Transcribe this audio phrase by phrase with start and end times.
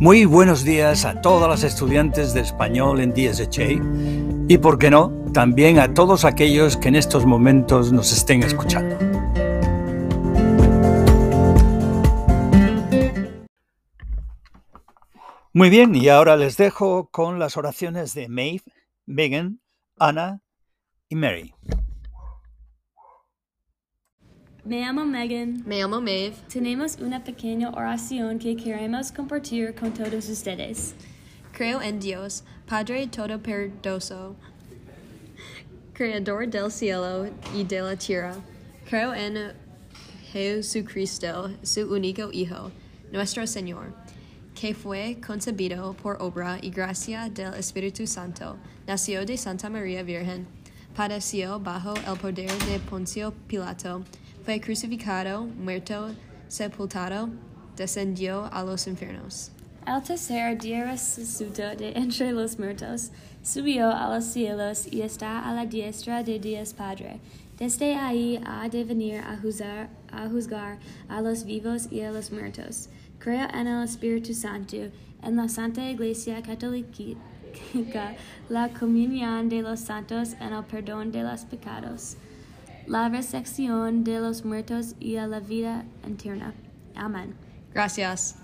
[0.00, 5.12] Muy buenos días a todas las estudiantes de español en DSHA y, por qué no,
[5.32, 8.96] también a todos aquellos que en estos momentos nos estén escuchando.
[15.52, 18.64] Muy bien, y ahora les dejo con las oraciones de Maeve,
[19.06, 19.60] Megan,
[19.96, 20.40] Anna
[21.08, 21.54] y Mary.
[24.66, 25.62] Me llamo Megan.
[25.66, 26.36] Me llamo Maeve.
[26.48, 30.94] Tenemos una pequeña oración que queremos compartir con todos ustedes.
[31.52, 34.36] Creo en Dios, Padre Todopoderoso,
[35.92, 38.34] Creador del cielo y de la tierra.
[38.88, 39.52] Creo en
[40.32, 42.70] Jesucristo, su único Hijo,
[43.12, 43.94] nuestro Señor,
[44.58, 50.46] que fue concebido por obra y gracia del Espíritu Santo, nació de Santa María Virgen,
[50.96, 54.02] padeció bajo el poder de Poncio Pilato,
[54.44, 56.10] fue crucificado, muerto,
[56.48, 57.30] sepultado,
[57.76, 59.50] descendió a los infiernos.
[59.86, 63.10] Al tercer día resucitó de entre los muertos,
[63.42, 67.20] subió a los cielos y está a la diestra de Dios Padre.
[67.58, 70.78] Desde ahí ha de venir a juzgar,
[71.08, 72.88] a los vivos y a los muertos.
[73.18, 74.76] Creo en el Espíritu Santo,
[75.22, 77.16] en la Santa Iglesia Católica,
[78.50, 82.16] la comunión de los santos, en el perdón de los pecados
[82.86, 86.54] la resurrección de los muertos y a la vida eterna.
[86.94, 87.34] Amén.
[87.72, 88.36] Gracias.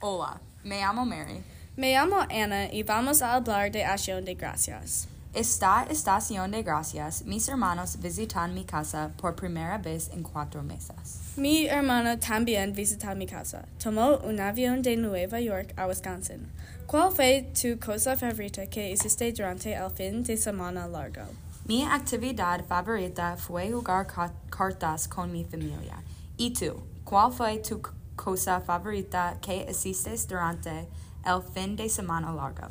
[0.00, 1.42] Hola, me llamo Mary.
[1.76, 5.08] Me llamo Ana y vamos a hablar de Acción de Gracias.
[5.34, 11.36] Esta estación de gracias, mis hermanos visitan mi casa por primera vez en cuatro meses.
[11.36, 13.66] Mi hermano también visita mi casa.
[13.82, 16.48] Tomó un avión de Nueva York a Wisconsin.
[16.86, 21.22] ¿Cuál fue tu cosa favorita que hiciste durante el fin de semana largo?
[21.68, 24.06] Mi actividad favorita fue jugar
[24.48, 26.02] cartas con mi familia.
[26.38, 26.82] ¿Y tú?
[27.04, 27.82] ¿Cuál fue tu
[28.16, 30.88] cosa favorita que hiciste durante
[31.26, 32.68] el fin de semana largo?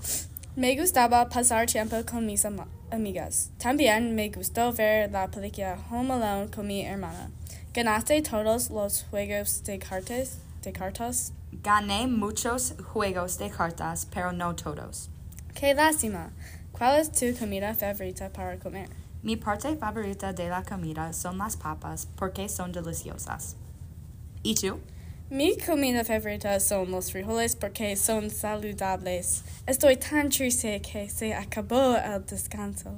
[0.55, 2.43] Me gustaba pasar tiempo con mis
[2.89, 3.51] amigas.
[3.59, 7.29] También me gustó ver la película Home Alone con mi hermana.
[7.75, 10.39] ¿Ganaste todos los juegos de cartas?
[10.63, 11.33] De cartas?
[11.51, 15.11] Gané muchos juegos de cartas, pero no todos.
[15.53, 16.31] ¡Qué lástima!
[16.77, 18.87] ¿Cuál es tu comida favorita para comer?
[19.23, 23.55] Mi parte favorita de la comida son las papas porque son deliciosas.
[24.43, 24.79] ¿Y tú?
[25.31, 29.43] Mi comida favorita son los frijoles porque son saludables.
[29.65, 32.91] Estoy tan triste que se acabó el descanso.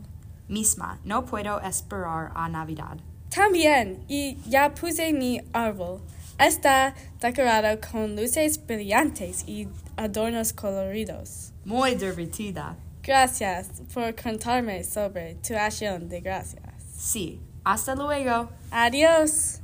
[0.49, 2.97] Misma, no puedo esperar a Navidad.
[3.33, 6.01] También, y ya puse mi árbol.
[6.37, 11.53] Está decorado con luces brillantes y adornos coloridos.
[11.63, 12.75] Muy divertida.
[13.09, 16.61] Gracias por contarme sobre tu acción de gracias.
[16.95, 18.51] Sí, hasta luego.
[18.69, 19.61] Adiós.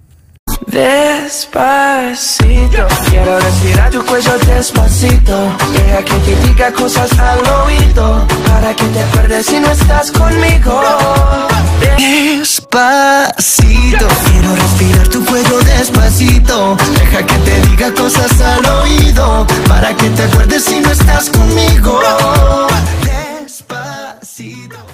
[0.65, 5.55] Despacito, quiero respirar tu cuello despacito.
[5.73, 10.81] Deja que te diga cosas al oído, para que te acuerdes si no estás conmigo.
[11.99, 16.75] Despacito, quiero respirar tu cuello despacito.
[16.97, 22.01] Deja que te diga cosas al oído, para que te acuerdes si no estás conmigo.
[24.35, 24.84] Despacito.